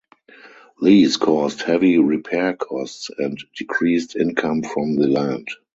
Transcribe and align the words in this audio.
These 0.81 1.17
caused 1.17 1.61
heavy 1.61 1.99
repair 1.99 2.55
costs 2.55 3.11
and 3.15 3.37
decreased 3.55 4.15
income 4.15 4.63
from 4.63 4.95
the 4.95 5.05
land. 5.07 5.47